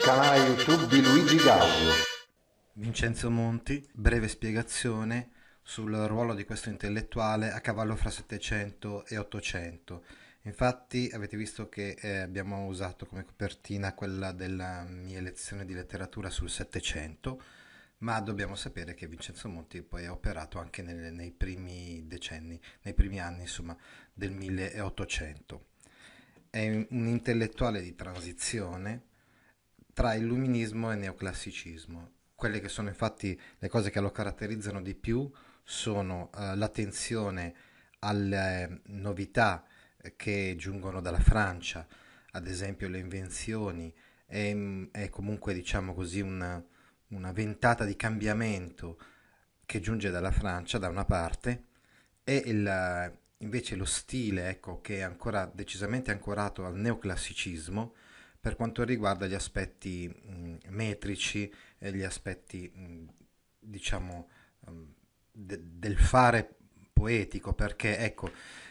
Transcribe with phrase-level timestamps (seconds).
[0.00, 1.92] Canale YouTube di Luigi Gaudio.
[2.74, 10.04] Vincenzo Monti, breve spiegazione sul ruolo di questo intellettuale a cavallo fra 700 e 800.
[10.42, 16.30] Infatti avete visto che eh, abbiamo usato come copertina quella della mia lezione di letteratura
[16.30, 17.42] sul 700,
[17.98, 22.94] ma dobbiamo sapere che Vincenzo Monti poi ha operato anche nel, nei primi decenni, nei
[22.94, 23.76] primi anni insomma,
[24.14, 25.66] del 1800.
[26.50, 29.07] È un intellettuale di transizione
[29.98, 32.10] tra illuminismo e neoclassicismo.
[32.36, 35.28] Quelle che sono infatti le cose che lo caratterizzano di più
[35.64, 37.52] sono eh, l'attenzione
[37.98, 39.64] alle novità
[40.14, 41.84] che giungono dalla Francia,
[42.30, 43.92] ad esempio le invenzioni,
[44.24, 44.56] è,
[44.92, 46.64] è comunque diciamo così una,
[47.08, 49.00] una ventata di cambiamento
[49.66, 51.64] che giunge dalla Francia da una parte
[52.22, 57.94] e il, invece lo stile ecco, che è ancora decisamente ancorato al neoclassicismo
[58.48, 63.04] per quanto riguarda gli aspetti mh, metrici e gli aspetti mh,
[63.58, 64.28] diciamo
[64.60, 64.82] mh,
[65.32, 66.56] de, del fare
[66.90, 68.30] poetico perché ecco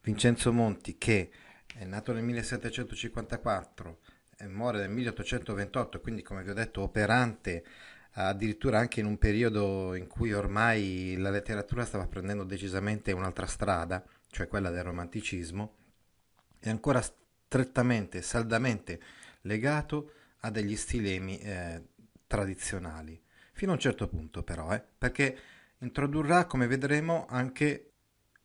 [0.00, 1.30] Vincenzo Monti che
[1.74, 3.98] è nato nel 1754
[4.38, 7.62] e muore nel 1828 quindi come vi ho detto operante
[8.12, 14.02] addirittura anche in un periodo in cui ormai la letteratura stava prendendo decisamente un'altra strada
[14.30, 15.74] cioè quella del romanticismo
[16.58, 18.98] è ancora strettamente saldamente
[19.42, 21.82] legato a degli stilemi eh,
[22.26, 23.20] tradizionali
[23.52, 25.38] fino a un certo punto però eh, perché
[25.78, 27.88] introdurrà come vedremo anche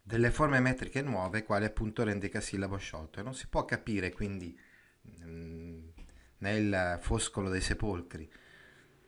[0.04, 3.20] delle forme metriche nuove, quali appunto l'endecasillabo sciolto.
[3.20, 4.58] E non si può capire quindi
[5.02, 5.88] mh, mm,
[6.40, 8.30] né il foscolo dei sepolcri,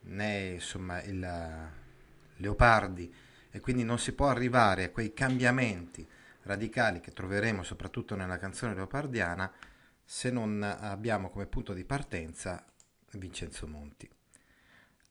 [0.02, 1.70] né insomma il
[2.36, 3.14] leopardi,
[3.50, 6.06] e quindi non si può arrivare a quei cambiamenti
[6.42, 9.52] radicali che troveremo soprattutto nella canzone leopardiana
[10.08, 12.64] se non abbiamo come punto di partenza
[13.12, 14.08] Vincenzo Monti.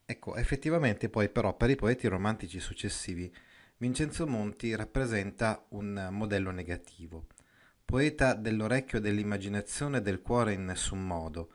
[0.05, 3.31] Ecco, effettivamente poi però per i poeti romantici successivi
[3.77, 7.25] Vincenzo Monti rappresenta un modello negativo,
[7.83, 11.49] poeta dell'orecchio dell'immaginazione e del cuore in nessun modo,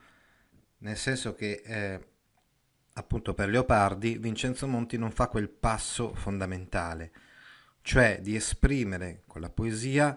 [0.79, 2.07] nel senso che eh,
[2.93, 7.11] appunto per Leopardi Vincenzo Monti non fa quel passo fondamentale,
[7.81, 10.15] cioè di esprimere con la poesia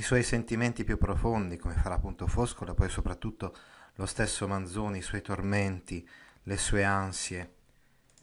[0.00, 3.54] i suoi sentimenti più profondi, come farà appunto Foscola, poi soprattutto
[3.96, 6.08] lo stesso Manzoni, i suoi tormenti,
[6.44, 7.52] le sue ansie.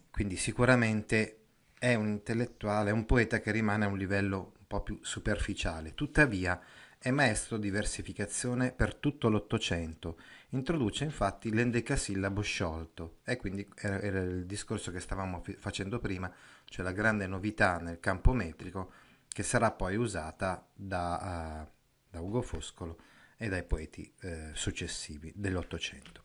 [0.09, 1.41] Quindi sicuramente
[1.77, 5.93] è un intellettuale, un poeta che rimane a un livello un po' più superficiale.
[5.93, 6.59] Tuttavia
[6.97, 10.17] è maestro di versificazione per tutto l'Ottocento.
[10.49, 16.33] Introduce infatti l'endecasillabo sciolto e quindi era, il discorso che stavamo facendo prima,
[16.65, 19.05] cioè la grande novità nel campo metrico
[19.37, 21.71] che sarà poi usata da, uh,
[22.09, 22.97] da Ugo Foscolo
[23.37, 26.23] e dai poeti uh, successivi dell'Ottocento.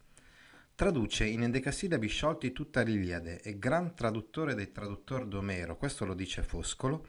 [0.75, 6.43] Traduce in endecasillabi sciolti tutta l'Iliade, è gran traduttore dei traduttori d'Omero, questo lo dice
[6.43, 7.07] Foscolo,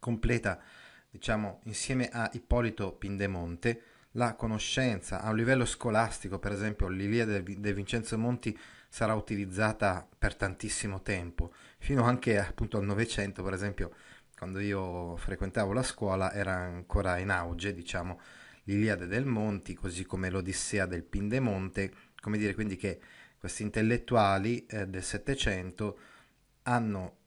[0.00, 0.60] completa,
[1.08, 3.82] diciamo, insieme a Ippolito Pindemonte,
[4.14, 8.58] la conoscenza a un livello scolastico, per esempio l'Iliade di Vincenzo Monti
[8.88, 13.94] sarà utilizzata per tantissimo tempo, fino anche appunto al Novecento, per esempio,
[14.42, 18.18] quando io frequentavo la scuola era ancora in auge, diciamo,
[18.64, 23.00] l'Iliade del Monti, così come l'Odissea del Pindemonte, come dire quindi che
[23.38, 25.96] questi intellettuali eh, del Settecento
[26.62, 27.18] hanno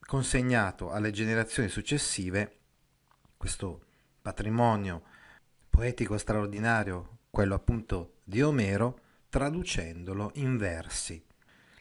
[0.00, 2.56] consegnato alle generazioni successive
[3.36, 3.84] questo
[4.20, 5.04] patrimonio
[5.70, 11.24] poetico straordinario, quello appunto di Omero, traducendolo in versi.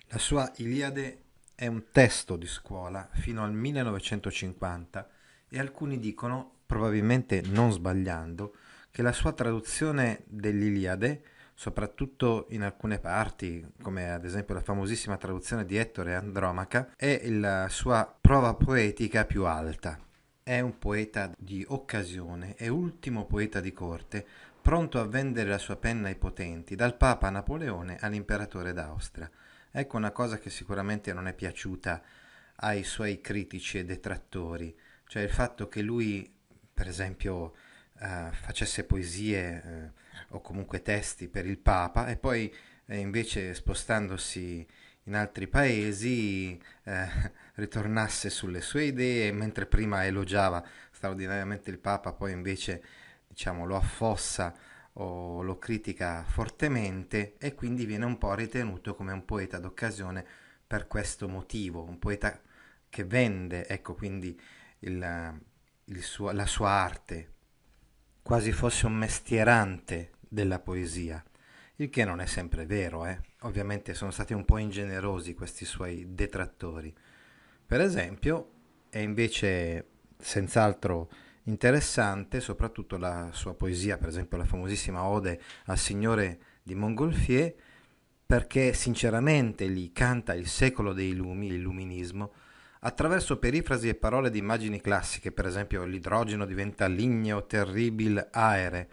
[0.10, 1.29] La sua Iliade
[1.60, 5.10] è un testo di scuola fino al 1950
[5.50, 8.56] e alcuni dicono, probabilmente non sbagliando,
[8.90, 11.22] che la sua traduzione dell'Iliade
[11.54, 17.68] soprattutto in alcune parti, come ad esempio la famosissima traduzione di Ettore Andromaca, è la
[17.68, 20.00] sua prova poetica più alta.
[20.42, 24.26] È un poeta di occasione, è ultimo poeta di corte,
[24.62, 29.30] pronto a vendere la sua penna ai potenti, dal Papa Napoleone all'imperatore d'Austria.
[29.72, 32.02] Ecco una cosa che sicuramente non è piaciuta
[32.62, 34.76] ai suoi critici e detrattori,
[35.08, 36.32] cioè il fatto che lui,
[36.74, 37.54] per esempio,
[38.00, 39.92] uh, facesse poesie
[40.30, 42.54] uh, o comunque testi per il Papa e poi
[42.92, 44.68] e invece spostandosi
[45.04, 47.08] in altri paesi eh,
[47.56, 52.84] ritornasse sulle sue idee, mentre prima elogiava straordinariamente il Papa, poi invece
[53.28, 54.56] diciamo, lo affossa
[55.02, 60.26] o lo critica fortemente e quindi viene un po' ritenuto come un poeta d'occasione
[60.66, 62.40] per questo motivo, un poeta
[62.90, 64.40] che vende, ecco quindi
[64.80, 65.40] il,
[65.86, 67.34] il suo, la sua arte,
[68.22, 71.24] quasi fosse un mestierante della poesia,
[71.78, 73.20] il che non è sempre vero, eh?
[73.42, 76.94] ovviamente sono stati un po' ingenerosi questi suoi detrattori.
[77.66, 78.52] Per esempio,
[78.90, 79.88] è invece
[80.18, 81.10] senz'altro
[81.50, 87.54] interessante soprattutto la sua poesia, per esempio la famosissima Ode al Signore di Montgolfier,
[88.26, 92.32] perché sinceramente lì canta il secolo dei lumi, l'illuminismo,
[92.82, 98.88] attraverso perifrasi e parole di immagini classiche, per esempio l'idrogeno diventa ligneo, terribile, aere,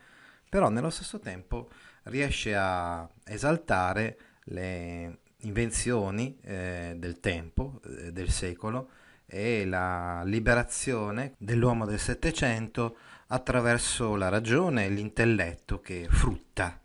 [0.48, 1.68] però nello stesso tempo
[2.04, 8.88] riesce a esaltare le invenzioni eh, del tempo, eh, del secolo,
[9.26, 12.96] e la liberazione dell'uomo del Settecento
[13.28, 16.80] attraverso la ragione e l'intelletto che frutta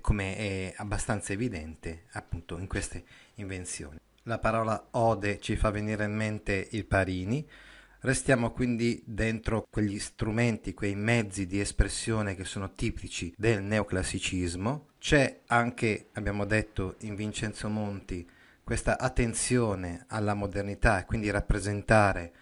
[0.00, 3.04] come è abbastanza evidente appunto in queste
[3.34, 3.98] invenzioni.
[4.24, 7.48] La parola ode ci fa venire in mente il Parini,
[8.00, 14.88] restiamo quindi dentro quegli strumenti, quei mezzi di espressione che sono tipici del neoclassicismo.
[14.98, 18.28] C'è anche, abbiamo detto, in Vincenzo Monti
[18.66, 22.32] questa attenzione alla modernità e quindi rappresentare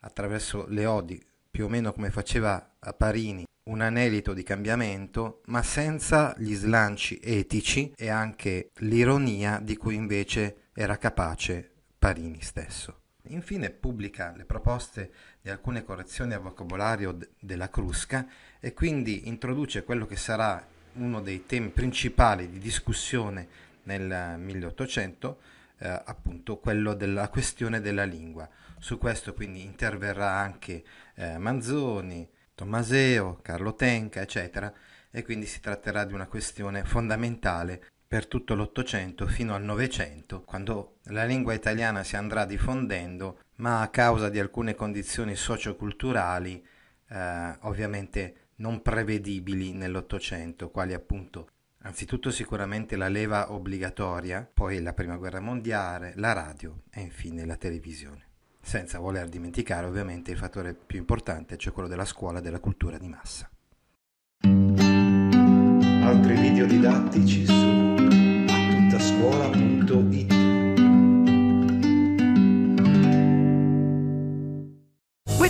[0.00, 6.34] attraverso le odi, più o meno come faceva Parini, un anelito di cambiamento, ma senza
[6.38, 13.02] gli slanci etici e anche l'ironia di cui invece era capace Parini stesso.
[13.28, 18.26] Infine pubblica le proposte di alcune correzioni al vocabolario d- della Crusca
[18.58, 26.02] e quindi introduce quello che sarà uno dei temi principali di discussione nel 1800, eh,
[26.04, 28.48] appunto quello della questione della lingua.
[28.78, 30.84] Su questo quindi interverrà anche
[31.14, 34.72] eh, Manzoni, Tommaseo, Carlo Tenca, eccetera,
[35.10, 40.98] e quindi si tratterà di una questione fondamentale per tutto l'Ottocento fino al Novecento, quando
[41.04, 46.66] la lingua italiana si andrà diffondendo, ma a causa di alcune condizioni socioculturali
[47.08, 51.50] eh, ovviamente non prevedibili nell'Ottocento, quali appunto
[51.82, 57.56] anzitutto sicuramente la leva obbligatoria, poi la Prima Guerra Mondiale, la radio e infine la
[57.56, 58.28] televisione
[58.62, 63.08] senza voler dimenticare ovviamente il fattore più importante, cioè quello della scuola della cultura di
[63.08, 63.50] massa.
[66.02, 67.96] Altri video didattici su
[68.48, 70.39] attuttascuola.it